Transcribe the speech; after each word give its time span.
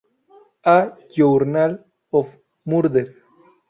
A 0.63 0.95
journal 1.15 1.85
of 2.11 2.25
Murder". 2.65 3.15